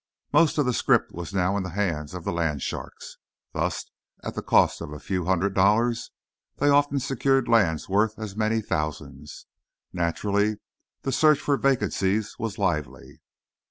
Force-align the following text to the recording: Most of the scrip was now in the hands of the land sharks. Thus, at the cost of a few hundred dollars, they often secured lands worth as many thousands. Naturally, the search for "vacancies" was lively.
Most 0.33 0.57
of 0.57 0.65
the 0.65 0.73
scrip 0.73 1.11
was 1.11 1.31
now 1.31 1.55
in 1.55 1.61
the 1.61 1.69
hands 1.77 2.15
of 2.15 2.23
the 2.23 2.33
land 2.33 2.63
sharks. 2.63 3.19
Thus, 3.53 3.85
at 4.23 4.33
the 4.33 4.41
cost 4.41 4.81
of 4.81 4.91
a 4.91 4.99
few 4.99 5.25
hundred 5.25 5.53
dollars, 5.53 6.09
they 6.55 6.69
often 6.69 6.97
secured 6.99 7.47
lands 7.47 7.87
worth 7.87 8.17
as 8.17 8.35
many 8.35 8.61
thousands. 8.61 9.45
Naturally, 9.93 10.57
the 11.03 11.11
search 11.11 11.39
for 11.39 11.55
"vacancies" 11.55 12.35
was 12.39 12.57
lively. 12.57 13.21